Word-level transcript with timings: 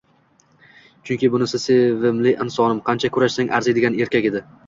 Chunki 1.09 1.29
bunisi 1.33 1.59
sevimli 1.65 2.33
insonim, 2.45 2.81
qancha 2.89 3.11
kurashsang 3.19 3.55
arziydigan 3.59 4.01
erkak 4.07 4.29
edi 4.31 4.43